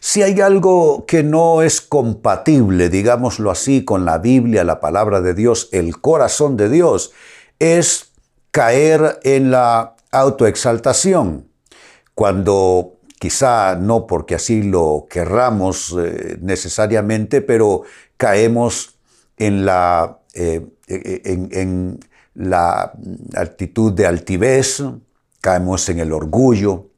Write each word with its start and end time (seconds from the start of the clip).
Si 0.00 0.22
hay 0.22 0.40
algo 0.40 1.04
que 1.06 1.22
no 1.22 1.62
es 1.62 1.80
compatible, 1.80 2.88
digámoslo 2.88 3.50
así, 3.50 3.84
con 3.84 4.04
la 4.04 4.18
Biblia, 4.18 4.64
la 4.64 4.80
palabra 4.80 5.20
de 5.20 5.34
Dios, 5.34 5.68
el 5.72 6.00
corazón 6.00 6.56
de 6.56 6.68
Dios, 6.68 7.12
es 7.58 8.12
caer 8.50 9.18
en 9.22 9.50
la 9.50 9.96
autoexaltación. 10.10 11.48
Cuando 12.14 12.94
quizá 13.18 13.76
no 13.76 14.06
porque 14.06 14.34
así 14.34 14.62
lo 14.62 15.06
querramos 15.10 15.94
eh, 15.98 16.38
necesariamente, 16.40 17.40
pero 17.40 17.82
caemos 18.16 18.98
en 19.36 19.66
la, 19.66 20.20
eh, 20.34 20.66
en 20.88 22.00
la 22.34 22.92
actitud 23.34 23.92
de 23.92 24.06
altivez, 24.06 24.82
caemos 25.40 25.88
en 25.88 26.00
el 26.00 26.12
orgullo, 26.12 26.90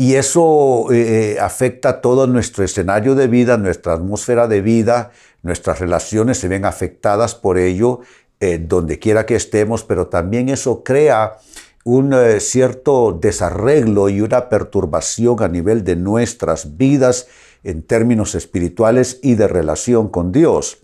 y 0.00 0.14
eso 0.14 0.90
eh, 0.90 1.34
eh, 1.34 1.40
afecta 1.40 2.00
todo 2.00 2.26
nuestro 2.26 2.64
escenario 2.64 3.14
de 3.14 3.26
vida, 3.26 3.58
nuestra 3.58 3.92
atmósfera 3.92 4.48
de 4.48 4.62
vida, 4.62 5.10
nuestras 5.42 5.78
relaciones 5.78 6.38
se 6.38 6.48
ven 6.48 6.64
afectadas 6.64 7.34
por 7.34 7.58
ello, 7.58 8.00
eh, 8.40 8.58
donde 8.58 8.98
quiera 8.98 9.26
que 9.26 9.36
estemos, 9.36 9.84
pero 9.84 10.06
también 10.06 10.48
eso 10.48 10.82
crea 10.84 11.36
un 11.84 12.14
cierto 12.40 13.18
desarreglo 13.20 14.08
y 14.08 14.22
una 14.22 14.48
perturbación 14.48 15.42
a 15.42 15.48
nivel 15.48 15.84
de 15.84 15.96
nuestras 15.96 16.78
vidas 16.78 17.26
en 17.62 17.82
términos 17.82 18.34
espirituales 18.34 19.18
y 19.22 19.34
de 19.34 19.48
relación 19.48 20.08
con 20.08 20.32
Dios. 20.32 20.78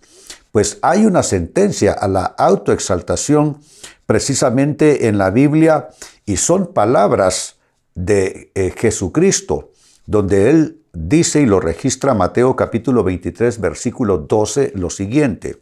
Pues 0.51 0.77
hay 0.83 1.07
una 1.07 1.23
sentencia 1.23 1.91
a 1.93 2.07
la 2.07 2.23
autoexaltación 2.23 3.57
precisamente 4.05 5.07
en 5.07 5.17
la 5.17 5.31
Biblia 5.31 5.89
y 6.23 6.37
son 6.37 6.71
palabras 6.71 7.56
de 7.97 8.51
eh, 8.53 8.71
Jesucristo, 8.77 9.71
donde 10.05 10.51
él 10.51 10.83
dice 10.93 11.41
y 11.41 11.47
lo 11.47 11.59
registra 11.59 12.13
Mateo 12.13 12.55
capítulo 12.55 13.03
23 13.03 13.59
versículo 13.59 14.19
12 14.19 14.73
lo 14.75 14.91
siguiente. 14.91 15.57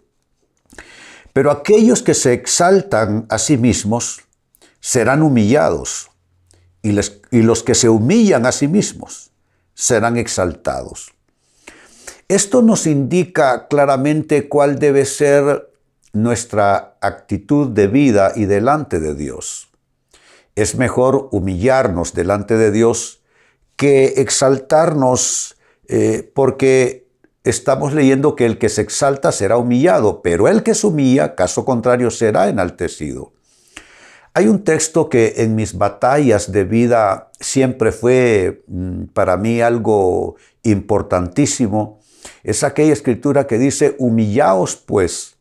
Pero 1.31 1.50
aquellos 1.50 2.03
que 2.03 2.13
se 2.13 2.33
exaltan 2.33 3.25
a 3.30 3.38
sí 3.38 3.58
mismos 3.58 4.22
serán 4.81 5.23
humillados 5.23 6.09
y, 6.81 6.89
y 7.31 7.41
los 7.41 7.63
que 7.63 7.73
se 7.73 7.88
humillan 7.88 8.45
a 8.45 8.52
sí 8.52 8.67
mismos 8.67 9.31
serán 9.73 10.17
exaltados. 10.17 11.13
Esto 12.28 12.61
nos 12.61 12.86
indica 12.86 13.67
claramente 13.67 14.50
cuál 14.50 14.78
debe 14.78 15.06
ser 15.06 15.72
nuestra 16.11 16.97
actitud 17.00 17.69
de 17.69 17.88
vida 17.88 18.33
y 18.36 18.45
delante 18.45 19.00
de 19.00 19.16
Dios. 19.16 19.65
Es 20.56 20.75
mejor 20.75 21.30
humillarnos 21.31 22.14
delante 22.14 22.58
de 22.58 22.72
Dios 22.72 23.22
que 23.75 24.06
exaltarnos 24.17 25.58
eh, 25.88 26.31
porque 26.34 27.08
estamos 27.44 27.94
leyendo 27.94 28.36
que 28.36 28.45
el 28.45 28.58
que 28.58 28.70
se 28.70 28.81
exalta 28.81 29.31
será 29.31 29.58
humillado, 29.58 30.22
pero 30.22 30.47
el 30.47 30.64
que 30.64 30.73
se 30.73 30.88
humilla, 30.88 31.36
caso 31.36 31.66
contrario, 31.66 32.09
será 32.09 32.50
enaltecido. 32.50 33.34
Hay 34.34 34.47
un 34.47 34.63
texto 34.63 35.09
que 35.09 35.35
en 35.38 35.56
mis 35.56 35.78
batallas 35.78 36.52
de 36.52 36.66
vida 36.66 37.31
siempre 37.40 37.91
fue 37.94 38.63
mm, 38.68 39.06
para 39.13 39.38
mí 39.38 39.62
algo 39.62 40.35
importantísimo. 40.63 42.00
Es 42.44 42.63
aquella 42.63 42.91
escritura 42.91 43.47
que 43.47 43.57
dice, 43.57 43.96
humillaos 43.97 44.75
pues 44.75 45.34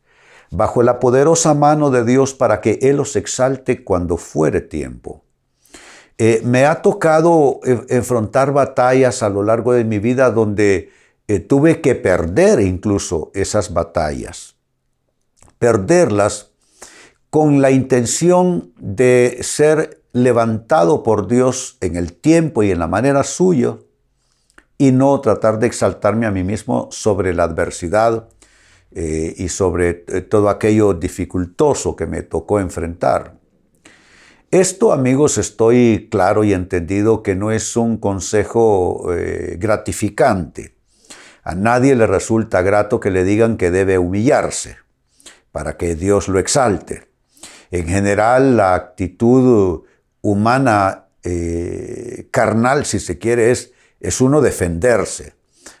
bajo 0.55 0.83
la 0.83 0.99
poderosa 0.99 1.53
mano 1.53 1.89
de 1.89 2.05
Dios 2.05 2.33
para 2.33 2.61
que 2.61 2.79
Él 2.81 2.99
os 2.99 3.15
exalte 3.15 3.83
cuando 3.83 4.17
fuere 4.17 4.61
tiempo. 4.61 5.23
Eh, 6.17 6.41
me 6.45 6.65
ha 6.65 6.81
tocado 6.81 7.59
enfrentar 7.89 8.53
batallas 8.53 9.21
a 9.21 9.29
lo 9.29 9.43
largo 9.43 9.73
de 9.73 9.83
mi 9.83 9.99
vida 9.99 10.31
donde 10.31 10.91
eh, 11.27 11.39
tuve 11.39 11.81
que 11.81 11.95
perder 11.95 12.61
incluso 12.61 13.31
esas 13.33 13.73
batallas. 13.73 14.55
Perderlas 15.59 16.51
con 17.29 17.61
la 17.61 17.71
intención 17.71 18.71
de 18.79 19.39
ser 19.41 20.03
levantado 20.13 21.03
por 21.03 21.27
Dios 21.27 21.77
en 21.81 21.97
el 21.97 22.13
tiempo 22.13 22.63
y 22.63 22.71
en 22.71 22.79
la 22.79 22.87
manera 22.87 23.23
suya 23.23 23.77
y 24.77 24.93
no 24.93 25.19
tratar 25.19 25.59
de 25.59 25.67
exaltarme 25.67 26.25
a 26.25 26.31
mí 26.31 26.45
mismo 26.45 26.87
sobre 26.91 27.33
la 27.33 27.43
adversidad 27.43 28.29
eh, 28.97 29.33
y 29.35 29.49
sobre 29.49 30.05
eh, 30.07 30.21
todo 30.21 30.47
aquello 30.47 30.93
dificultoso 30.93 31.97
que 31.97 32.05
me 32.05 32.21
tocó 32.21 32.61
enfrentar. 32.61 33.35
Esto, 34.51 34.93
amigos, 34.93 35.37
estoy 35.37 36.07
claro 36.09 36.45
y 36.45 36.53
entendido 36.53 37.21
que 37.21 37.35
no 37.35 37.51
es 37.51 37.75
un 37.75 37.97
consejo 37.97 39.13
eh, 39.13 39.57
gratificante. 39.59 40.77
A 41.43 41.55
nadie 41.55 41.93
le 41.93 42.07
resulta 42.07 42.61
grato 42.61 43.01
que 43.01 43.11
le 43.11 43.25
digan 43.25 43.57
que 43.57 43.69
debe 43.69 43.97
humillarse 43.97 44.77
para 45.51 45.75
que 45.75 45.95
Dios 45.95 46.29
lo 46.29 46.39
exalte. 46.39 47.09
En 47.71 47.87
general, 47.87 48.55
la 48.55 48.75
actitud 48.75 49.83
humana 50.21 51.01
carnal, 52.29 52.85
si 52.85 52.99
se 52.99 53.17
quiere, 53.17 53.51
es, 53.51 53.73
es 53.99 54.21
uno 54.21 54.39
defenderse. 54.39 55.33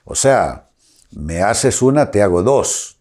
O 0.03 0.15
sea, 0.15 0.69
me 1.11 1.43
haces 1.43 1.81
una, 1.81 2.11
te 2.11 2.21
hago 2.21 2.43
dos. 2.43 2.94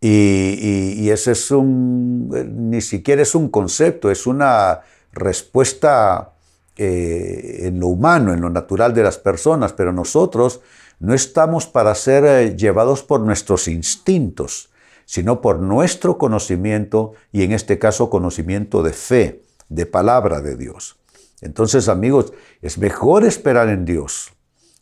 Y, 0.00 1.10
ese 1.10 1.32
es 1.32 1.50
un, 1.50 2.28
ni 2.70 2.80
siquiera 2.80 3.22
es 3.22 3.34
un 3.34 3.48
concepto, 3.50 4.10
es 4.10 4.26
una 4.26 4.80
respuesta 5.12 6.32
eh, 6.76 7.60
en 7.64 7.80
lo 7.80 7.88
humano, 7.88 8.32
en 8.32 8.40
lo 8.40 8.48
natural 8.48 8.94
de 8.94 9.02
las 9.02 9.18
personas, 9.18 9.74
pero 9.74 9.92
nosotros 9.92 10.60
no 11.00 11.12
estamos 11.12 11.66
para 11.66 11.94
ser 11.94 12.24
eh, 12.24 12.56
llevados 12.56 13.02
por 13.02 13.20
nuestros 13.20 13.68
instintos, 13.68 14.70
sino 15.04 15.42
por 15.42 15.58
nuestro 15.58 16.16
conocimiento 16.16 17.12
y 17.32 17.42
en 17.42 17.52
este 17.52 17.78
caso 17.78 18.08
conocimiento 18.08 18.82
de 18.82 18.92
fe, 18.92 19.42
de 19.68 19.84
palabra 19.84 20.40
de 20.40 20.56
Dios. 20.56 20.96
Entonces 21.42 21.88
amigos, 21.88 22.32
es 22.62 22.78
mejor 22.78 23.24
esperar 23.24 23.68
en 23.68 23.84
Dios 23.84 24.32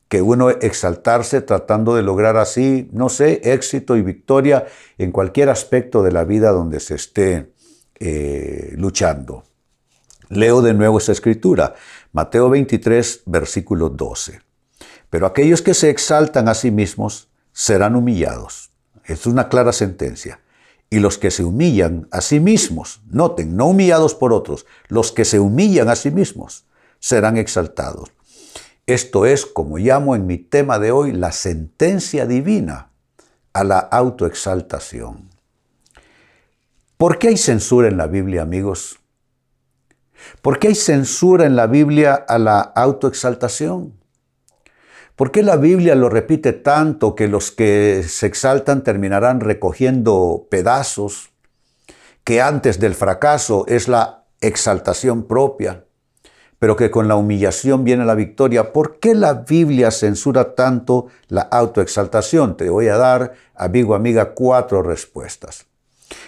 que 0.09 0.23
uno 0.23 0.49
exaltarse 0.51 1.43
tratando 1.43 1.95
de 1.95 2.03
lograr 2.03 2.37
así, 2.39 2.89
no 2.93 3.11
sé, 3.11 3.41
éxito 3.45 3.97
y 3.97 4.03
victoria 4.03 4.67
en 4.97 5.13
cualquier 5.13 5.51
aspecto 5.51 6.03
de 6.03 6.13
la 6.13 6.25
vida 6.25 6.51
donde 6.51 6.81
se 6.81 6.95
esté 6.95 7.53
eh, 8.01 8.73
luchando. 8.77 9.45
Leo 10.31 10.63
de 10.63 10.75
nuevo 10.75 10.99
esa 10.99 11.13
escritura, 11.13 11.75
Mateo 12.13 12.49
23, 12.51 13.23
versículo 13.27 13.91
12. 13.91 14.41
Pero 15.11 15.27
aquellos 15.27 15.63
que 15.63 15.75
se 15.75 15.91
exaltan 15.91 16.49
a 16.49 16.55
sí 16.55 16.71
mismos 16.71 17.29
serán 17.53 17.97
humillados. 17.97 18.71
Es 19.05 19.27
una 19.27 19.49
clara 19.49 19.73
sentencia. 19.73 20.41
Y 20.91 21.01
los 21.01 21.19
que 21.19 21.31
se 21.31 21.45
humillan 21.45 22.09
a 22.11 22.23
sí 22.23 22.41
mismos, 22.41 23.03
noten, 23.11 23.57
no 23.57 23.67
humillados 23.67 24.15
por 24.15 24.33
otros, 24.33 24.65
los 24.89 25.13
que 25.13 25.27
se 25.27 25.39
humillan 25.39 25.89
a 25.91 25.97
sí 25.97 26.11
mismos 26.11 26.67
serán 26.99 27.37
exaltados. 27.37 28.11
Esto 28.89 29.27
es, 29.27 29.45
como 29.45 29.77
llamo 29.77 30.17
en 30.17 30.27
mi 30.27 30.39
tema 30.39 30.79
de 30.79 30.93
hoy, 30.93 31.13
la 31.13 31.31
sentencia 31.31 32.25
divina 32.25 32.91
a 33.53 33.63
la 33.63 33.81
autoexaltación. 33.81 35.29
¿Por 36.97 37.19
qué 37.19 37.29
hay 37.29 37.37
censura 37.37 37.89
en 37.89 37.99
la 37.99 38.07
Biblia, 38.07 38.41
amigos? 38.41 38.99
¿Por 40.41 40.59
qué 40.59 40.69
hay 40.69 40.75
censura 40.75 41.45
en 41.45 41.55
la 41.55 41.67
Biblia 41.67 42.15
a 42.15 42.39
la 42.39 42.61
autoexaltación? 42.61 43.93
¿Por 45.17 45.33
qué 45.33 45.43
la 45.43 45.57
Biblia 45.57 45.95
lo 45.95 46.09
repite 46.09 46.55
tanto 46.55 47.15
que 47.15 47.29
los 47.29 47.51
que 47.51 48.03
se 48.09 48.27
exaltan 48.27 48.85
terminarán 48.85 49.41
recogiendo 49.41 50.47
pedazos? 50.51 51.29
Que 52.25 52.41
antes 52.41 52.81
del 52.81 52.95
fracaso 52.95 53.67
es 53.69 53.87
la 53.87 54.25
exaltación 54.41 55.25
propia 55.25 55.85
pero 56.59 56.77
que 56.77 56.91
con 56.91 57.09
la 57.09 57.17
humillación 57.17 57.85
viene 57.85 58.05
la 58.05 58.15
victoria. 58.15 58.73
¿Por 58.73 58.99
qué 58.99 59.15
la 59.15 59.35
Biblia 59.35 59.91
censura 59.91 60.55
tanto 60.55 61.07
la 61.29 61.43
autoexaltación? 61.43 62.57
Te 62.57 62.69
voy 62.69 62.89
a 62.89 62.97
dar, 62.97 63.35
amigo, 63.55 63.95
amiga, 63.95 64.35
cuatro 64.35 64.83
respuestas. 64.83 65.67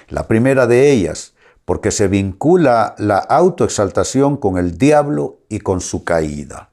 La 0.08 0.28
primera 0.28 0.66
de 0.66 0.90
ellas, 0.90 1.34
porque 1.64 1.90
se 1.90 2.08
vincula 2.08 2.94
la 2.98 3.18
autoexaltación 3.18 4.36
con 4.36 4.58
el 4.58 4.78
diablo 4.78 5.38
y 5.48 5.60
con 5.60 5.80
su 5.80 6.04
caída. 6.04 6.70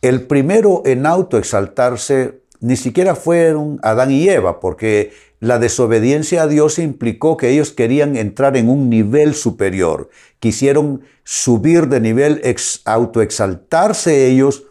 El 0.00 0.26
primero 0.26 0.82
en 0.84 1.06
autoexaltarse 1.06 2.42
ni 2.60 2.76
siquiera 2.76 3.14
fueron 3.14 3.78
Adán 3.82 4.10
y 4.10 4.28
Eva, 4.28 4.60
porque 4.60 5.12
la 5.40 5.58
desobediencia 5.58 6.42
a 6.42 6.46
Dios 6.48 6.78
implicó 6.78 7.36
que 7.36 7.50
ellos 7.50 7.70
querían 7.70 8.16
entrar 8.16 8.56
en 8.56 8.68
un 8.68 8.90
nivel 8.90 9.34
superior, 9.34 10.10
quisieron 10.40 11.02
subir 11.24 11.88
de 11.88 12.00
nivel, 12.00 12.42
autoexaltarse 12.84 14.26
ellos 14.26 14.64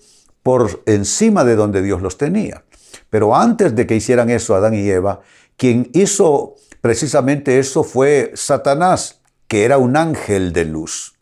por 0.43 0.83
encima 0.85 1.43
de 1.43 1.55
donde 1.55 1.81
Dios 1.81 2.01
los 2.01 2.17
tenía. 2.17 2.63
Pero 3.09 3.35
antes 3.35 3.75
de 3.75 3.87
que 3.87 3.95
hicieran 3.95 4.29
eso 4.29 4.55
Adán 4.55 4.73
y 4.73 4.89
Eva, 4.89 5.21
quien 5.55 5.89
hizo 5.93 6.55
precisamente 6.81 7.59
eso 7.59 7.83
fue 7.83 8.31
Satanás, 8.35 9.21
que 9.47 9.63
era 9.63 9.77
un 9.77 9.95
ángel 9.95 10.53
de 10.53 10.65
luz. 10.65 11.15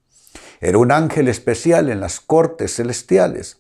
Era 0.62 0.78
un 0.78 0.92
ángel 0.92 1.28
especial 1.28 1.90
en 1.90 2.00
las 2.00 2.20
cortes 2.20 2.76
celestiales. 2.76 3.60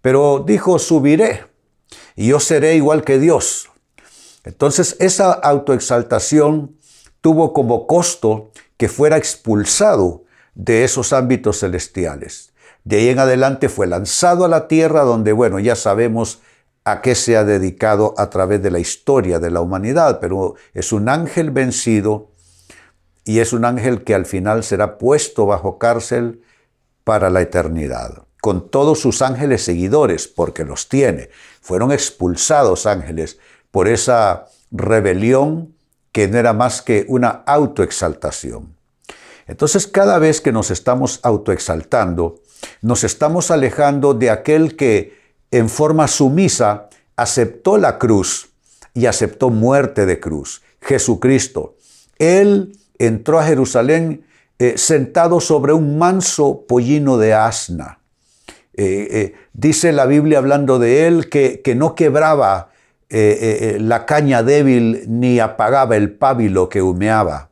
Pero 0.00 0.44
dijo, 0.44 0.78
subiré 0.78 1.44
y 2.16 2.28
yo 2.28 2.40
seré 2.40 2.74
igual 2.74 3.04
que 3.04 3.18
Dios. 3.18 3.71
Entonces 4.44 4.96
esa 4.98 5.32
autoexaltación 5.32 6.76
tuvo 7.20 7.52
como 7.52 7.86
costo 7.86 8.50
que 8.76 8.88
fuera 8.88 9.16
expulsado 9.16 10.24
de 10.54 10.84
esos 10.84 11.12
ámbitos 11.12 11.60
celestiales. 11.60 12.52
De 12.84 12.96
ahí 12.96 13.08
en 13.08 13.20
adelante 13.20 13.68
fue 13.68 13.86
lanzado 13.86 14.44
a 14.44 14.48
la 14.48 14.66
tierra 14.66 15.02
donde, 15.02 15.32
bueno, 15.32 15.60
ya 15.60 15.76
sabemos 15.76 16.40
a 16.84 17.00
qué 17.00 17.14
se 17.14 17.36
ha 17.36 17.44
dedicado 17.44 18.14
a 18.18 18.28
través 18.28 18.60
de 18.62 18.72
la 18.72 18.80
historia 18.80 19.38
de 19.38 19.50
la 19.50 19.60
humanidad, 19.60 20.18
pero 20.20 20.56
es 20.74 20.92
un 20.92 21.08
ángel 21.08 21.52
vencido 21.52 22.32
y 23.24 23.38
es 23.38 23.52
un 23.52 23.64
ángel 23.64 24.02
que 24.02 24.16
al 24.16 24.26
final 24.26 24.64
será 24.64 24.98
puesto 24.98 25.46
bajo 25.46 25.78
cárcel 25.78 26.42
para 27.04 27.30
la 27.30 27.40
eternidad, 27.40 28.24
con 28.40 28.68
todos 28.68 28.98
sus 28.98 29.22
ángeles 29.22 29.62
seguidores, 29.62 30.26
porque 30.26 30.64
los 30.64 30.88
tiene. 30.88 31.30
Fueron 31.60 31.92
expulsados 31.92 32.86
ángeles 32.86 33.38
por 33.72 33.88
esa 33.88 34.46
rebelión 34.70 35.74
que 36.12 36.28
no 36.28 36.38
era 36.38 36.52
más 36.52 36.82
que 36.82 37.04
una 37.08 37.42
autoexaltación. 37.46 38.76
Entonces 39.48 39.88
cada 39.88 40.18
vez 40.18 40.40
que 40.40 40.52
nos 40.52 40.70
estamos 40.70 41.18
autoexaltando, 41.24 42.40
nos 42.80 43.02
estamos 43.02 43.50
alejando 43.50 44.14
de 44.14 44.30
aquel 44.30 44.76
que 44.76 45.20
en 45.50 45.68
forma 45.68 46.06
sumisa 46.06 46.88
aceptó 47.16 47.76
la 47.78 47.98
cruz 47.98 48.50
y 48.94 49.06
aceptó 49.06 49.50
muerte 49.50 50.06
de 50.06 50.20
cruz, 50.20 50.62
Jesucristo. 50.80 51.76
Él 52.18 52.78
entró 52.98 53.40
a 53.40 53.44
Jerusalén 53.44 54.24
eh, 54.58 54.74
sentado 54.76 55.40
sobre 55.40 55.72
un 55.72 55.98
manso 55.98 56.66
pollino 56.68 57.16
de 57.18 57.34
asna. 57.34 57.98
Eh, 58.74 59.08
eh, 59.10 59.34
dice 59.52 59.92
la 59.92 60.06
Biblia 60.06 60.38
hablando 60.38 60.78
de 60.78 61.06
él 61.06 61.28
que, 61.28 61.60
que 61.62 61.74
no 61.74 61.94
quebraba 61.94 62.71
la 63.12 64.06
caña 64.06 64.42
débil 64.42 65.04
ni 65.06 65.38
apagaba 65.38 65.96
el 65.96 66.12
pábilo 66.12 66.68
que 66.68 66.80
humeaba. 66.80 67.50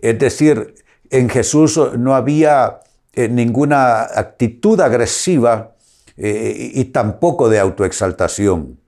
Es 0.00 0.18
decir, 0.18 0.74
en 1.10 1.30
Jesús 1.30 1.80
no 1.96 2.14
había 2.14 2.80
ninguna 3.16 4.02
actitud 4.02 4.78
agresiva 4.80 5.72
y 6.16 6.84
tampoco 6.86 7.48
de 7.48 7.58
autoexaltación. 7.58 8.78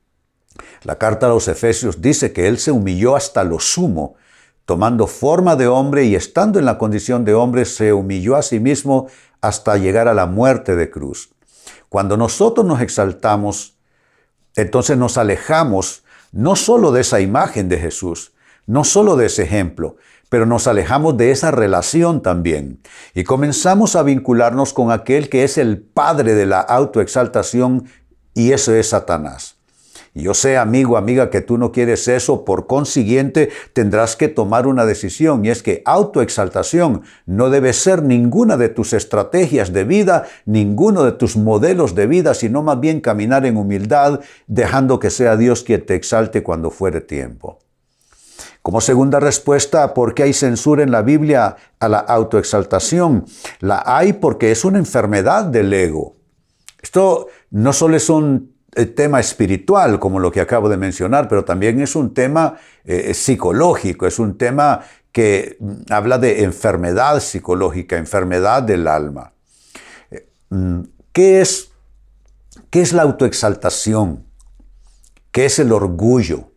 La 0.82 0.96
carta 0.96 1.26
a 1.26 1.30
los 1.30 1.48
Efesios 1.48 2.02
dice 2.02 2.32
que 2.32 2.48
Él 2.48 2.58
se 2.58 2.70
humilló 2.70 3.16
hasta 3.16 3.42
lo 3.44 3.58
sumo 3.58 4.16
tomando 4.70 5.08
forma 5.08 5.56
de 5.56 5.66
hombre 5.66 6.04
y 6.04 6.14
estando 6.14 6.60
en 6.60 6.64
la 6.64 6.78
condición 6.78 7.24
de 7.24 7.34
hombre, 7.34 7.64
se 7.64 7.92
humilló 7.92 8.36
a 8.36 8.42
sí 8.42 8.60
mismo 8.60 9.08
hasta 9.40 9.76
llegar 9.76 10.06
a 10.06 10.14
la 10.14 10.26
muerte 10.26 10.76
de 10.76 10.88
cruz. 10.90 11.30
Cuando 11.88 12.16
nosotros 12.16 12.64
nos 12.64 12.80
exaltamos, 12.80 13.76
entonces 14.54 14.96
nos 14.96 15.18
alejamos 15.18 16.04
no 16.32 16.56
solo 16.56 16.92
de 16.92 17.02
esa 17.02 17.20
imagen 17.20 17.68
de 17.68 17.78
Jesús, 17.78 18.32
no 18.66 18.84
solo 18.84 19.16
de 19.16 19.26
ese 19.26 19.42
ejemplo, 19.42 19.96
pero 20.28 20.46
nos 20.46 20.66
alejamos 20.66 21.16
de 21.16 21.32
esa 21.32 21.50
relación 21.50 22.22
también 22.22 22.80
y 23.14 23.24
comenzamos 23.24 23.96
a 23.96 24.02
vincularnos 24.02 24.72
con 24.72 24.92
aquel 24.92 25.28
que 25.28 25.44
es 25.44 25.58
el 25.58 25.78
padre 25.80 26.34
de 26.34 26.46
la 26.46 26.60
autoexaltación 26.60 27.86
y 28.32 28.52
eso 28.52 28.74
es 28.74 28.90
Satanás. 28.90 29.59
Yo 30.12 30.34
sé, 30.34 30.58
amigo, 30.58 30.96
amiga, 30.96 31.30
que 31.30 31.40
tú 31.40 31.56
no 31.56 31.70
quieres 31.70 32.08
eso, 32.08 32.44
por 32.44 32.66
consiguiente 32.66 33.50
tendrás 33.72 34.16
que 34.16 34.26
tomar 34.26 34.66
una 34.66 34.84
decisión 34.84 35.44
y 35.44 35.50
es 35.50 35.62
que 35.62 35.82
autoexaltación 35.84 37.02
no 37.26 37.48
debe 37.48 37.72
ser 37.72 38.02
ninguna 38.02 38.56
de 38.56 38.70
tus 38.70 38.92
estrategias 38.92 39.72
de 39.72 39.84
vida, 39.84 40.26
ninguno 40.46 41.04
de 41.04 41.12
tus 41.12 41.36
modelos 41.36 41.94
de 41.94 42.08
vida, 42.08 42.34
sino 42.34 42.64
más 42.64 42.80
bien 42.80 43.00
caminar 43.00 43.46
en 43.46 43.56
humildad, 43.56 44.20
dejando 44.48 44.98
que 44.98 45.10
sea 45.10 45.36
Dios 45.36 45.62
quien 45.62 45.86
te 45.86 45.94
exalte 45.94 46.42
cuando 46.42 46.70
fuere 46.70 47.00
tiempo. 47.00 47.60
Como 48.62 48.80
segunda 48.80 49.20
respuesta, 49.20 49.94
¿por 49.94 50.14
qué 50.14 50.24
hay 50.24 50.32
censura 50.32 50.82
en 50.82 50.90
la 50.90 51.02
Biblia 51.02 51.56
a 51.78 51.88
la 51.88 51.98
autoexaltación? 51.98 53.24
La 53.60 53.82
hay 53.86 54.14
porque 54.14 54.50
es 54.50 54.64
una 54.64 54.78
enfermedad 54.78 55.44
del 55.44 55.72
ego. 55.72 56.16
Esto 56.82 57.28
no 57.50 57.72
solo 57.72 57.96
es 57.96 58.10
un 58.10 58.54
tema 58.94 59.20
espiritual, 59.20 59.98
como 59.98 60.20
lo 60.20 60.30
que 60.30 60.40
acabo 60.40 60.68
de 60.68 60.76
mencionar, 60.76 61.28
pero 61.28 61.44
también 61.44 61.80
es 61.80 61.96
un 61.96 62.14
tema 62.14 62.56
eh, 62.84 63.14
psicológico, 63.14 64.06
es 64.06 64.18
un 64.18 64.38
tema 64.38 64.80
que 65.12 65.56
mm, 65.58 65.72
habla 65.90 66.18
de 66.18 66.44
enfermedad 66.44 67.20
psicológica, 67.20 67.96
enfermedad 67.96 68.62
del 68.62 68.86
alma. 68.86 69.32
Eh, 70.10 70.28
mm, 70.50 70.80
¿Qué 71.12 71.40
es, 71.40 71.72
qué 72.70 72.80
es 72.80 72.92
la 72.92 73.02
autoexaltación? 73.02 74.24
¿Qué 75.32 75.46
es 75.46 75.58
el 75.58 75.72
orgullo? 75.72 76.50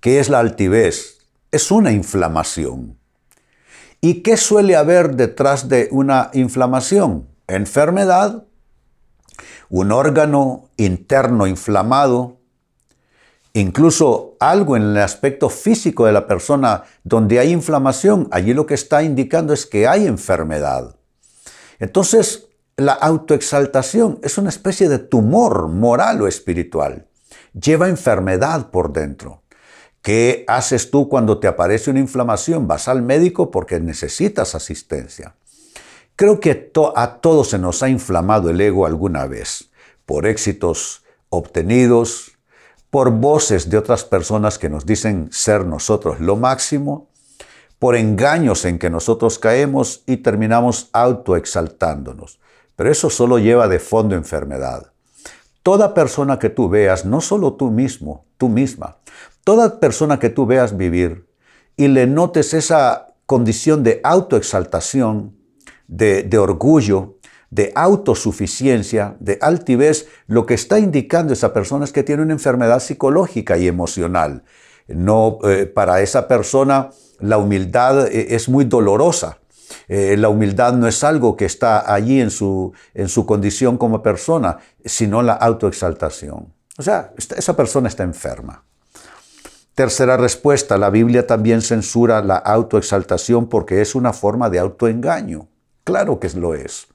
¿Qué 0.00 0.20
es 0.20 0.28
la 0.28 0.38
altivez? 0.38 1.18
Es 1.50 1.70
una 1.70 1.92
inflamación. 1.92 2.98
¿Y 4.00 4.22
qué 4.22 4.36
suele 4.36 4.76
haber 4.76 5.16
detrás 5.16 5.68
de 5.68 5.88
una 5.90 6.30
inflamación? 6.32 7.26
Enfermedad 7.48 8.44
un 9.70 9.92
órgano 9.92 10.68
interno 10.76 11.46
inflamado, 11.46 12.38
incluso 13.52 14.36
algo 14.40 14.76
en 14.76 14.82
el 14.82 14.98
aspecto 14.98 15.48
físico 15.48 16.06
de 16.06 16.12
la 16.12 16.26
persona 16.26 16.84
donde 17.04 17.38
hay 17.38 17.52
inflamación, 17.52 18.28
allí 18.30 18.54
lo 18.54 18.66
que 18.66 18.74
está 18.74 19.02
indicando 19.02 19.52
es 19.52 19.66
que 19.66 19.86
hay 19.86 20.06
enfermedad. 20.06 20.96
Entonces, 21.78 22.46
la 22.76 22.92
autoexaltación 22.92 24.20
es 24.22 24.38
una 24.38 24.50
especie 24.50 24.88
de 24.88 24.98
tumor 24.98 25.68
moral 25.68 26.22
o 26.22 26.28
espiritual. 26.28 27.06
Lleva 27.52 27.88
enfermedad 27.88 28.70
por 28.70 28.92
dentro. 28.92 29.42
¿Qué 30.00 30.44
haces 30.46 30.90
tú 30.90 31.08
cuando 31.08 31.38
te 31.38 31.48
aparece 31.48 31.90
una 31.90 32.00
inflamación? 32.00 32.68
Vas 32.68 32.88
al 32.88 33.02
médico 33.02 33.50
porque 33.50 33.80
necesitas 33.80 34.54
asistencia. 34.54 35.34
Creo 36.18 36.40
que 36.40 36.72
a 36.96 37.20
todos 37.20 37.50
se 37.50 37.60
nos 37.60 37.84
ha 37.84 37.88
inflamado 37.88 38.50
el 38.50 38.60
ego 38.60 38.86
alguna 38.86 39.28
vez, 39.28 39.70
por 40.04 40.26
éxitos 40.26 41.04
obtenidos, 41.28 42.32
por 42.90 43.12
voces 43.12 43.70
de 43.70 43.78
otras 43.78 44.02
personas 44.02 44.58
que 44.58 44.68
nos 44.68 44.84
dicen 44.84 45.28
ser 45.30 45.64
nosotros 45.64 46.18
lo 46.18 46.34
máximo, 46.34 47.08
por 47.78 47.94
engaños 47.94 48.64
en 48.64 48.80
que 48.80 48.90
nosotros 48.90 49.38
caemos 49.38 50.02
y 50.06 50.16
terminamos 50.16 50.90
autoexaltándonos. 50.92 52.40
Pero 52.74 52.90
eso 52.90 53.10
solo 53.10 53.38
lleva 53.38 53.68
de 53.68 53.78
fondo 53.78 54.16
enfermedad. 54.16 54.90
Toda 55.62 55.94
persona 55.94 56.40
que 56.40 56.50
tú 56.50 56.68
veas, 56.68 57.04
no 57.04 57.20
solo 57.20 57.52
tú 57.52 57.70
mismo, 57.70 58.24
tú 58.38 58.48
misma, 58.48 58.96
toda 59.44 59.78
persona 59.78 60.18
que 60.18 60.30
tú 60.30 60.46
veas 60.46 60.76
vivir 60.76 61.28
y 61.76 61.86
le 61.86 62.08
notes 62.08 62.54
esa 62.54 63.14
condición 63.24 63.84
de 63.84 64.00
autoexaltación, 64.02 65.37
de, 65.88 66.38
orgullo, 66.38 67.16
de 67.50 67.72
autosuficiencia, 67.74 69.16
de 69.18 69.38
altivez, 69.40 70.06
lo 70.26 70.46
que 70.46 70.54
está 70.54 70.78
indicando 70.78 71.32
esa 71.32 71.52
persona 71.52 71.84
es 71.84 71.92
que 71.92 72.04
tiene 72.04 72.22
una 72.22 72.34
enfermedad 72.34 72.80
psicológica 72.80 73.58
y 73.58 73.66
emocional. 73.66 74.44
No, 74.86 75.38
eh, 75.44 75.66
para 75.66 76.00
esa 76.00 76.28
persona 76.28 76.90
la 77.20 77.38
humildad 77.38 78.06
eh, 78.06 78.34
es 78.34 78.48
muy 78.48 78.64
dolorosa. 78.64 79.38
Eh, 79.88 80.16
la 80.16 80.28
humildad 80.28 80.74
no 80.74 80.86
es 80.86 81.02
algo 81.04 81.36
que 81.36 81.44
está 81.44 81.92
allí 81.92 82.20
en 82.20 82.30
su, 82.30 82.72
en 82.94 83.08
su 83.08 83.26
condición 83.26 83.76
como 83.76 84.02
persona, 84.02 84.58
sino 84.84 85.22
la 85.22 85.34
autoexaltación. 85.34 86.54
O 86.78 86.82
sea, 86.82 87.12
esa 87.16 87.56
persona 87.56 87.88
está 87.88 88.02
enferma. 88.02 88.64
Tercera 89.74 90.16
respuesta, 90.16 90.76
la 90.76 90.90
Biblia 90.90 91.26
también 91.26 91.62
censura 91.62 92.22
la 92.22 92.36
autoexaltación 92.36 93.48
porque 93.48 93.80
es 93.80 93.94
una 93.94 94.12
forma 94.12 94.50
de 94.50 94.58
autoengaño. 94.58 95.48
Claro 95.88 96.20
que 96.20 96.28
lo 96.34 96.54
es. 96.54 96.86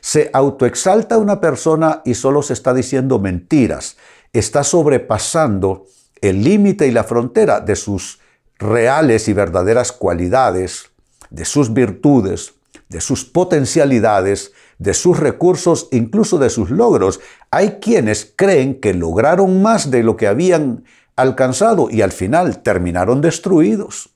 Se 0.00 0.28
autoexalta 0.32 1.18
una 1.18 1.40
persona 1.40 2.02
y 2.04 2.14
solo 2.14 2.42
se 2.42 2.52
está 2.52 2.74
diciendo 2.74 3.20
mentiras. 3.20 3.96
Está 4.32 4.64
sobrepasando 4.64 5.86
el 6.20 6.42
límite 6.42 6.88
y 6.88 6.90
la 6.90 7.04
frontera 7.04 7.60
de 7.60 7.76
sus 7.76 8.18
reales 8.58 9.28
y 9.28 9.34
verdaderas 9.34 9.92
cualidades, 9.92 10.86
de 11.30 11.44
sus 11.44 11.72
virtudes, 11.72 12.54
de 12.88 13.00
sus 13.00 13.24
potencialidades, 13.24 14.50
de 14.78 14.94
sus 14.94 15.20
recursos, 15.20 15.86
incluso 15.92 16.38
de 16.38 16.50
sus 16.50 16.70
logros. 16.70 17.20
Hay 17.52 17.78
quienes 17.80 18.32
creen 18.34 18.80
que 18.80 18.94
lograron 18.94 19.62
más 19.62 19.92
de 19.92 20.02
lo 20.02 20.16
que 20.16 20.26
habían 20.26 20.82
alcanzado 21.14 21.86
y 21.88 22.02
al 22.02 22.10
final 22.10 22.64
terminaron 22.64 23.20
destruidos. 23.20 24.13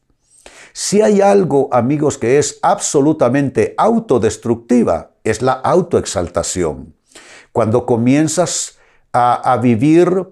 Si 0.81 1.03
hay 1.03 1.21
algo, 1.21 1.69
amigos, 1.73 2.19
que 2.19 2.39
es 2.39 2.61
absolutamente 2.63 3.75
autodestructiva, 3.77 5.11
es 5.25 5.43
la 5.43 5.55
autoexaltación. 5.55 6.95
Cuando 7.51 7.85
comienzas 7.85 8.79
a, 9.13 9.59
vivir 9.61 10.29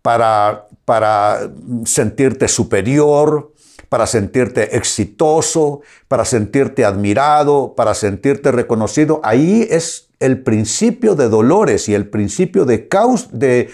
para, 0.00 0.68
para 0.86 1.52
sentirte 1.84 2.48
superior, 2.48 3.52
para 3.90 4.06
sentirte 4.06 4.74
exitoso, 4.74 5.82
para 6.08 6.24
sentirte 6.24 6.86
admirado, 6.86 7.74
para 7.76 7.92
sentirte 7.92 8.52
reconocido. 8.52 9.20
Ahí 9.22 9.68
es 9.68 10.08
el 10.18 10.42
principio 10.42 11.14
de 11.14 11.28
dolores 11.28 11.90
y 11.90 11.94
el 11.94 12.08
principio 12.08 12.64
de, 12.64 12.88
caos, 12.88 13.28
de, 13.32 13.68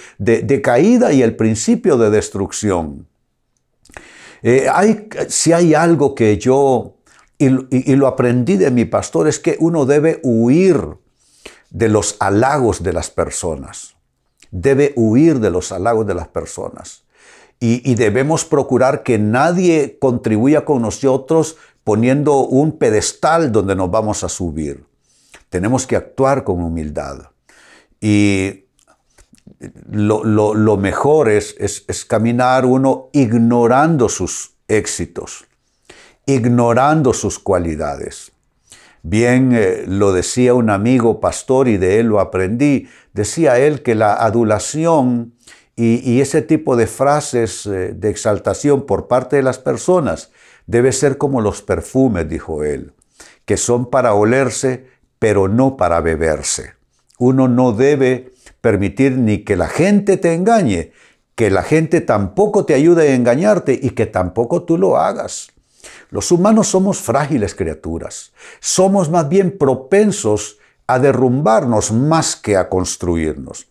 caída 0.64 1.12
y 1.12 1.22
el 1.22 1.36
principio 1.36 1.96
de 1.98 2.10
destrucción. 2.10 3.06
Eh, 4.48 4.68
si 5.28 5.52
hay 5.52 5.74
algo 5.74 6.14
que 6.14 6.38
yo, 6.38 6.94
y, 7.38 7.46
y 7.92 7.96
lo 7.96 8.06
aprendí 8.06 8.56
de 8.56 8.70
mi 8.70 8.84
pastor, 8.84 9.26
es 9.26 9.38
que 9.38 9.56
uno 9.58 9.86
debe 9.86 10.20
huir 10.22 10.80
de 11.70 11.88
los 11.88 12.16
halagos 12.20 12.82
de 12.82 12.92
las 12.92 13.10
personas. 13.10 13.96
Debe 14.50 14.92
huir 14.94 15.40
de 15.40 15.50
los 15.50 15.72
halagos 15.72 16.06
de 16.06 16.14
las 16.14 16.28
personas 16.28 17.06
y, 17.58 17.94
debemos 17.94 18.44
procurar 18.44 19.02
que 19.02 19.18
nadie 19.18 19.98
contribuya 19.98 20.64
con 20.64 20.82
nosotros 20.82 21.56
poniendo 21.84 22.40
un 22.40 22.72
pedestal 22.72 23.50
donde 23.50 23.74
nos 23.74 23.90
vamos 23.90 24.24
a 24.24 24.28
subir. 24.28 24.84
Tenemos 25.48 25.86
que 25.86 25.96
actuar 25.96 26.44
con 26.44 26.62
humildad. 26.62 27.30
Y 28.00 28.65
lo, 29.90 30.76
mejor 30.76 31.28
es, 31.28 31.56
es, 31.58 32.04
caminar 32.04 32.66
uno 32.66 33.10
ignorando 33.12 34.08
sus 34.08 34.54
éxitos, 34.68 35.46
ignorando 36.26 37.12
sus 37.12 37.38
cualidades. 37.38 38.32
Bien 39.02 39.52
eh, 39.54 39.84
lo 39.86 40.12
decía 40.12 40.54
un 40.54 40.68
amigo 40.68 41.20
pastor 41.20 41.68
y 41.68 41.76
de 41.76 42.00
él 42.00 42.06
lo 42.08 42.20
aprendí. 42.20 42.88
Decía 43.12 43.58
él 43.58 43.82
que 43.82 43.94
la 43.94 44.14
adulación 44.14 45.36
y, 45.76 46.20
ese 46.20 46.40
tipo 46.40 46.74
de 46.74 46.86
frases 46.86 47.66
eh, 47.66 47.92
de 47.94 48.08
exaltación 48.08 48.86
por 48.86 49.08
parte 49.08 49.36
de 49.36 49.42
las 49.42 49.58
personas 49.58 50.30
debe 50.66 50.90
ser 50.90 51.18
como 51.18 51.42
los 51.42 51.60
perfumes, 51.60 52.28
dijo 52.28 52.64
él, 52.64 52.94
que 53.44 53.58
son 53.58 53.90
para 53.90 54.14
olerse, 54.14 54.86
pero 55.18 55.48
no 55.48 55.76
para 55.76 56.00
beberse. 56.00 56.72
Uno 57.18 57.46
no 57.46 57.72
debe 57.72 58.32
permitir 58.66 59.16
ni 59.16 59.44
que 59.44 59.54
la 59.54 59.68
gente 59.68 60.16
te 60.16 60.34
engañe, 60.34 60.90
que 61.36 61.52
la 61.52 61.62
gente 61.62 62.00
tampoco 62.00 62.64
te 62.64 62.74
ayude 62.74 63.10
a 63.10 63.14
engañarte 63.14 63.78
y 63.80 63.90
que 63.90 64.06
tampoco 64.06 64.64
tú 64.64 64.76
lo 64.76 64.96
hagas. 64.96 65.52
Los 66.10 66.32
humanos 66.32 66.66
somos 66.66 66.98
frágiles 66.98 67.54
criaturas. 67.54 68.32
Somos 68.58 69.08
más 69.08 69.28
bien 69.28 69.56
propensos 69.56 70.58
a 70.88 70.98
derrumbarnos 70.98 71.92
más 71.92 72.34
que 72.34 72.56
a 72.56 72.68
construirnos. 72.68 73.68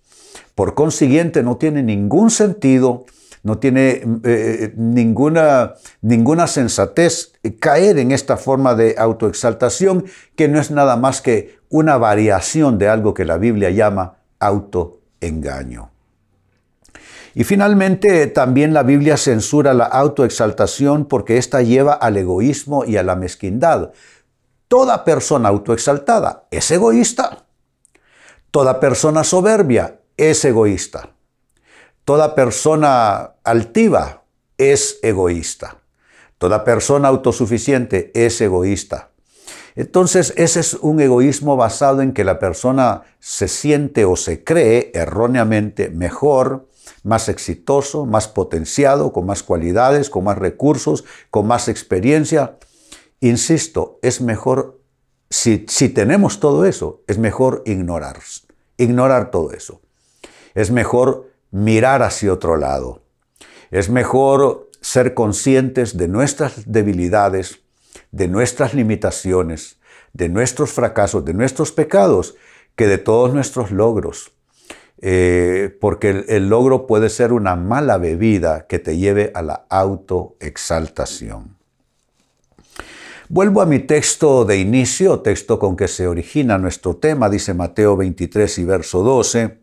Por 0.55 0.75
consiguiente, 0.75 1.43
no 1.43 1.57
tiene 1.57 1.83
ningún 1.83 2.29
sentido, 2.29 3.03
no 3.43 3.57
tiene 3.57 4.01
eh, 4.23 4.73
ninguna, 4.77 5.73
ninguna 6.01 6.47
sensatez 6.47 7.33
caer 7.59 7.97
en 7.97 8.13
esta 8.13 8.37
forma 8.37 8.75
de 8.75 8.95
autoexaltación 8.97 10.05
que 10.37 10.47
no 10.47 10.57
es 10.57 10.71
nada 10.71 10.95
más 10.95 11.19
que 11.21 11.57
una 11.67 11.97
variación 11.97 12.77
de 12.77 12.87
algo 12.87 13.13
que 13.13 13.25
la 13.25 13.37
Biblia 13.37 13.71
llama 13.71 14.19
autoengaño. 14.39 15.91
Y 17.33 17.43
finalmente, 17.43 18.27
también 18.27 18.73
la 18.73 18.83
Biblia 18.83 19.17
censura 19.17 19.73
la 19.73 19.85
autoexaltación 19.85 21.05
porque 21.05 21.37
ésta 21.37 21.61
lleva 21.61 21.93
al 21.93 22.15
egoísmo 22.15 22.85
y 22.85 22.95
a 22.95 23.03
la 23.03 23.17
mezquindad. 23.17 23.91
Toda 24.69 25.03
persona 25.03 25.49
autoexaltada 25.49 26.47
es 26.49 26.71
egoísta. 26.71 27.45
Toda 28.51 28.79
persona 28.79 29.25
soberbia 29.25 29.99
es 30.15 30.45
egoísta. 30.45 31.09
Toda 32.05 32.35
persona 32.35 33.33
altiva 33.43 34.23
es 34.57 34.99
egoísta. 35.03 35.81
Toda 36.37 36.63
persona 36.63 37.09
autosuficiente 37.09 38.11
es 38.15 38.39
egoísta. 38.39 39.09
Entonces, 39.75 40.33
ese 40.37 40.61
es 40.61 40.73
un 40.75 41.01
egoísmo 41.01 41.57
basado 41.57 42.01
en 42.01 42.13
que 42.13 42.23
la 42.23 42.39
persona 42.39 43.03
se 43.19 43.49
siente 43.49 44.05
o 44.05 44.15
se 44.15 44.43
cree 44.43 44.91
erróneamente 44.93 45.89
mejor, 45.89 46.67
más 47.03 47.27
exitoso, 47.29 48.05
más 48.05 48.27
potenciado, 48.27 49.11
con 49.11 49.25
más 49.25 49.43
cualidades, 49.43 50.09
con 50.09 50.23
más 50.23 50.37
recursos, 50.37 51.03
con 51.29 51.45
más 51.45 51.67
experiencia. 51.67 52.57
Insisto, 53.19 53.99
es 54.01 54.21
mejor, 54.21 54.79
si, 55.29 55.65
si 55.67 55.89
tenemos 55.89 56.39
todo 56.39 56.65
eso, 56.65 57.03
es 57.07 57.17
mejor 57.17 57.61
ignorar, 57.65 58.19
ignorar 58.77 59.29
todo 59.29 59.51
eso. 59.51 59.81
Es 60.53 60.71
mejor 60.71 61.29
mirar 61.51 62.01
hacia 62.01 62.31
otro 62.31 62.55
lado. 62.55 63.01
Es 63.71 63.89
mejor 63.89 64.69
ser 64.79 65.13
conscientes 65.13 65.97
de 65.97 66.07
nuestras 66.07 66.71
debilidades, 66.71 67.59
de 68.15 68.29
nuestras 68.29 68.73
limitaciones, 68.73 69.77
de 70.13 70.29
nuestros 70.29 70.71
fracasos, 70.71 71.25
de 71.25 71.33
nuestros 71.33 71.73
pecados, 71.73 72.35
que 72.77 72.87
de 72.87 72.97
todos 72.97 73.33
nuestros 73.33 73.71
logros. 73.71 74.31
Eh, 75.01 75.77
porque 75.81 76.11
el, 76.11 76.25
el, 76.29 76.47
logro 76.47 76.87
puede 76.87 77.09
ser 77.09 77.33
una 77.33 77.57
mala 77.57 77.97
bebida 77.97 78.67
que 78.67 78.79
te 78.79 78.95
lleve 78.95 79.31
a 79.35 79.41
la 79.41 79.65
autoexaltación. 79.69 81.57
Vuelvo 83.27 83.61
a 83.61 83.65
mi 83.65 83.79
texto 83.79 84.45
de 84.45 84.59
inicio, 84.59 85.19
texto 85.19 85.59
con 85.59 85.75
que 85.75 85.89
se 85.89 86.07
origina 86.07 86.57
nuestro 86.57 86.95
tema, 86.95 87.29
dice 87.29 87.53
Mateo 87.53 87.97
23 87.97 88.59
y 88.59 88.63
verso 88.63 89.03
12. 89.03 89.57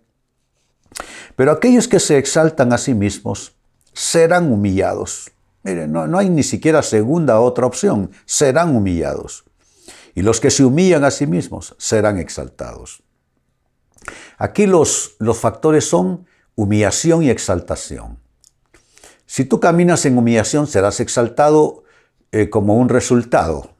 Pero 1.37 1.53
aquellos 1.53 1.89
que 1.89 2.01
se 2.01 2.19
exaltan 2.19 2.75
a 2.75 2.79
sí 2.79 2.93
mismos 2.93 3.57
serán 3.95 4.53
humillados. 4.53 5.33
Miren, 5.63 5.93
no, 5.93 6.19
hay 6.19 6.29
ni 6.29 6.43
siquiera 6.43 6.83
segunda 6.83 7.41
otra 7.41 7.67
opción, 7.67 8.11
serán 8.25 8.75
humillados. 8.75 9.45
Y 10.15 10.23
los 10.23 10.41
que 10.41 10.51
se 10.51 10.65
humillan 10.65 11.05
a 11.05 11.11
sí 11.11 11.27
mismos 11.27 11.75
serán 11.79 12.19
exaltados. 12.19 13.03
Aquí 14.39 14.67
los, 14.67 15.15
los 15.19 15.39
factores 15.39 15.89
son 15.89 16.27
humillación 16.55 17.23
y 17.23 17.31
exaltación. 17.31 18.19
Si 19.27 19.45
tú 19.45 19.61
caminas 19.61 20.05
en 20.05 20.19
humillación, 20.19 20.67
serás 20.67 21.01
exaltado 21.01 21.85
eh, 22.33 22.51
como 22.51 22.77
un 22.77 22.89
resultado 22.89 23.71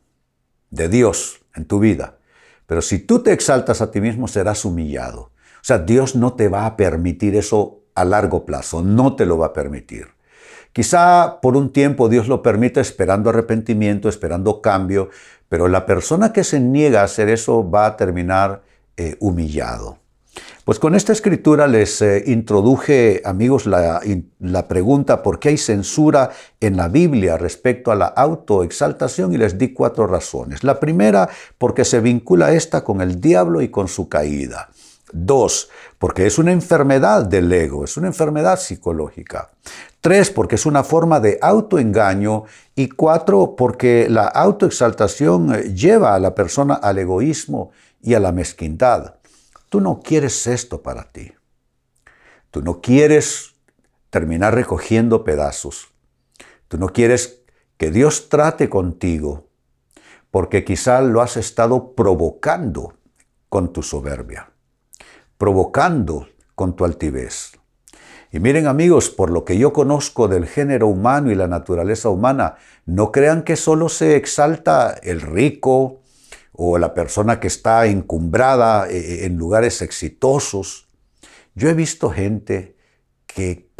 de 0.71 0.89
Dios 0.89 1.41
en 1.55 1.67
tu 1.67 1.79
vida. 1.79 2.19
Pero 2.67 2.81
si 2.81 2.99
tú 2.99 3.23
te 3.23 3.33
exaltas 3.33 3.83
a 3.83 3.91
ti 3.91 4.01
mismo, 4.01 4.29
serás 4.29 4.65
humillado. 4.65 5.33
O 5.61 5.65
sea, 5.65 5.79
Dios 5.79 6.17
no 6.17 6.35
te 6.35 6.49
va 6.49 6.65
a 6.65 6.77
permitir 6.77 7.37
eso 7.37 7.83
a 7.95 8.05
largo 8.05 8.47
plazo, 8.47 8.83
no 8.83 9.15
te 9.15 9.27
lo 9.27 9.37
va 9.37 9.49
a 9.49 9.53
permitir. 9.53 10.09
Quizá 10.73 11.41
por 11.43 11.57
un 11.57 11.73
tiempo 11.73 12.09
Dios 12.09 12.29
lo 12.29 12.43
permita 12.43 12.81
esperando 12.81 13.31
arrepentimiento, 13.31 14.09
esperando 14.09 14.63
cambio, 14.63 15.11
pero 15.49 15.69
la 15.69 15.85
persona 15.85 16.33
que 16.33 16.45
se 16.45 16.61
niega 16.61 17.03
a 17.03 17.05
hacer 17.05 17.29
eso 17.29 17.69
va 17.69 17.87
a 17.87 17.97
terminar 17.97 18.63
eh, 18.97 19.17
humillado. 19.21 19.99
Pues 20.65 20.79
con 20.79 20.95
esta 20.95 21.13
escritura 21.13 21.67
les 21.67 22.01
eh, 22.01 22.23
introduje, 22.27 23.21
amigos, 23.25 23.67
la, 23.67 24.01
la, 24.39 24.69
pregunta 24.69 25.23
por 25.23 25.41
qué 25.41 25.51
hay 25.51 25.59
censura 25.59 26.31
en 26.61 26.77
la 26.77 26.89
Biblia 26.89 27.37
respecto 27.37 27.91
a 27.91 27.97
la 27.97 28.07
autoexaltación 28.07 29.35
y 29.35 29.39
les 29.39 29.59
di 29.59 29.75
cuatro 29.75 30.07
razones. 30.07 30.63
La 30.63 30.79
primera, 30.79 31.29
porque 31.59 31.85
se 31.85 32.01
vincula 32.01 32.53
esta 32.53 32.85
con 32.85 33.01
el 33.01 33.21
diablo 33.21 33.61
y 33.61 33.69
con 33.69 33.89
su 33.89 34.09
caída. 34.09 34.71
Dos, 35.13 35.69
porque 35.99 36.27
es 36.27 36.39
una 36.39 36.53
enfermedad 36.53 37.27
del 37.27 37.53
ego, 37.53 37.85
es 37.85 37.99
una 37.99 38.07
enfermedad 38.07 38.59
psicológica. 38.59 39.51
Tres, 40.01 40.31
porque 40.31 40.55
es 40.55 40.65
una 40.65 40.83
forma 40.83 41.21
de 41.21 41.39
autoengaño. 41.41 42.45
Y 42.75 42.89
cuatro, 42.89 43.55
porque 43.55 44.09
la 44.09 44.27
autoexaltación 44.27 45.55
eh, 45.55 45.75
lleva 45.75 46.15
a 46.15 46.19
la 46.19 46.35
persona 46.35 46.75
al 46.75 46.99
egoísmo 46.99 47.73
y 48.01 48.15
a 48.15 48.21
la 48.21 48.33
mezquindad. 48.33 49.17
Tú 49.69 49.81
no 49.81 50.01
quieres 50.01 50.47
esto 50.47 50.83
para 50.83 51.13
ti. 51.13 51.33
Tú 52.51 52.63
no 52.63 52.81
quieres 52.81 53.55
terminar 54.09 54.55
recogiendo 54.55 55.25
pedazos. 55.25 55.89
Tú 56.69 56.79
no 56.79 56.89
quieres 56.89 57.43
que 57.77 57.91
Dios 57.91 58.31
trate 58.31 58.71
contigo, 58.71 59.47
porque 60.31 60.65
quizá 60.65 61.03
lo 61.03 61.21
has 61.21 61.37
estado 61.37 61.95
provocando 61.95 62.95
con 63.51 63.73
tu 63.73 63.83
soberbia 63.83 64.52
provocando 65.39 66.29
con 66.55 66.77
tu 66.77 66.85
altivez. 66.85 67.53
Y 68.31 68.41
miren 68.41 68.67
amigos, 68.67 69.11
por 69.11 69.31
lo 69.31 69.45
que 69.45 69.59
yo 69.59 69.75
conozco 69.75 70.27
del 70.27 70.47
género 70.47 70.89
humano 70.89 71.31
y 71.31 71.35
la 71.35 71.49
naturaleza 71.49 72.09
humana, 72.09 72.57
no 72.87 73.13
crean 73.13 73.43
que 73.43 73.57
solo 73.57 73.91
se 73.91 74.17
exalta 74.17 74.95
el 75.03 75.21
rico 75.21 76.01
o 76.53 76.79
la 76.79 76.95
persona 76.95 77.41
que 77.41 77.49
está 77.49 77.87
encumbrada 77.87 78.89
eh, 78.89 79.27
en 79.27 79.37
lugares 79.37 79.83
exitosos. 79.83 80.89
Yo 81.55 81.69
he 81.69 81.75
visto 81.75 82.11
gente 82.11 82.77
que 83.27 83.71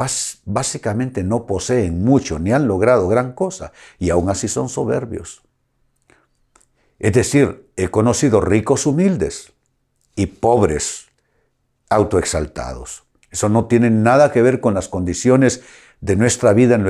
básicamente 0.45 1.23
no 1.23 1.45
poseen 1.45 2.03
mucho 2.03 2.39
ni 2.39 2.51
han 2.51 2.67
logrado 2.67 3.07
gran 3.07 3.33
cosa 3.33 3.71
y 3.97 4.09
aún 4.09 4.29
así 4.29 4.47
son 4.47 4.69
soberbios. 4.69 5.41
Es 6.99 7.13
decir, 7.13 7.69
he 7.75 7.89
conocido 7.89 8.39
ricos 8.39 8.85
humildes 8.85 9.51
y 10.15 10.27
pobres 10.27 11.07
autoexaltados. 11.93 13.03
Eso 13.31 13.49
no 13.49 13.65
tiene 13.65 13.89
nada 13.89 14.31
que 14.31 14.41
ver 14.41 14.59
con 14.59 14.73
las 14.73 14.87
condiciones 14.87 15.63
de 16.01 16.15
nuestra 16.15 16.53
vida 16.53 16.75
en 16.75 16.83
lo, 16.83 16.89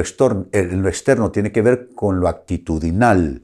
externo, 0.90 1.32
tiene 1.32 1.52
que 1.52 1.62
ver 1.62 1.90
con 1.96 2.20
lo 2.20 2.28
actitudinal, 2.28 3.44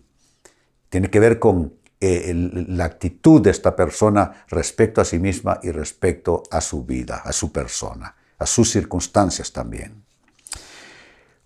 tiene 0.89 1.09
que 1.09 1.19
ver 1.19 1.39
con 1.39 1.73
eh, 2.01 2.33
la 2.67 2.85
actitud 2.85 3.41
de 3.41 3.51
esta 3.51 3.75
persona 3.75 4.45
respecto 4.49 4.99
a 4.99 5.05
sí 5.05 5.19
misma 5.19 5.59
y 5.61 5.71
respecto 5.71 6.43
a 6.49 6.59
su 6.59 6.83
vida, 6.85 7.21
a 7.23 7.31
su 7.31 7.51
persona, 7.51 8.15
a 8.37 8.45
sus 8.45 8.71
circunstancias 8.71 9.53
también. 9.53 10.03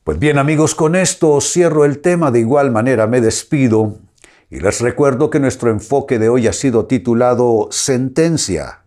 Pues 0.04 0.20
bien 0.20 0.38
amigos, 0.38 0.76
con 0.76 0.96
esto 0.96 1.40
cierro 1.42 1.86
el 1.86 2.00
tema, 2.00 2.32
de 2.32 2.40
igual 2.40 2.72
manera 2.72 3.08
me 3.08 3.22
despido 3.22 3.98
y 4.50 4.60
les 4.60 4.80
recuerdo 4.82 5.30
que 5.30 5.40
nuestro 5.40 5.70
enfoque 5.70 6.18
de 6.18 6.30
hoy 6.30 6.48
ha 6.48 6.54
sido 6.54 6.86
titulado 6.86 7.68
Sentencia 7.72 8.83